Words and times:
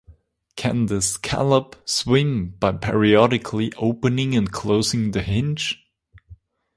Can 0.55 0.87
the 0.87 0.99
"scallop" 0.99 1.75
swim 1.85 2.55
by 2.59 2.71
periodically 2.71 3.71
opening 3.77 4.35
and 4.35 4.51
closing 4.51 5.11
the 5.11 5.21
hinge? 5.21 5.79